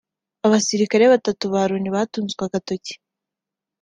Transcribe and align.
Abasirikare 0.45 1.03
batatu 1.13 1.43
ba 1.53 1.61
Loni 1.69 1.89
batunzwe 1.95 2.41
agatoki 2.47 2.93